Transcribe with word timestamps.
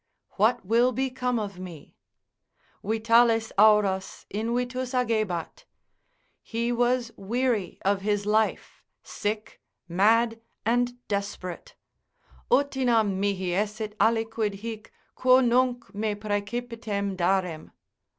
what 0.31 0.65
will 0.65 0.91
become 0.91 1.37
of 1.37 1.59
me—vitales 1.59 3.51
auras 3.59 4.25
invitus 4.33 4.95
agebat, 4.95 5.65
he 6.41 6.71
was 6.71 7.11
weary 7.17 7.77
of 7.85 8.01
his 8.01 8.25
life, 8.25 8.81
sick, 9.03 9.61
mad, 9.87 10.41
and 10.65 11.07
desperate, 11.07 11.75
utinam 12.49 13.19
mihi 13.19 13.53
esset 13.53 13.95
aliquid 13.99 14.61
hic, 14.61 14.91
quo 15.13 15.39
nunc 15.39 15.93
me 15.93 16.15
praecipitem 16.15 17.15
darem. 17.15 17.69